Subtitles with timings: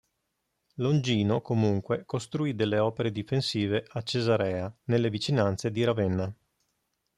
[0.77, 6.33] Longino comunque costruì delle opere difensive a Cesarea, nelle vicinanze di Ravenna.